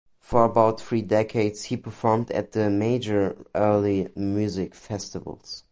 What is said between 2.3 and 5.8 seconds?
at the major early music festivals.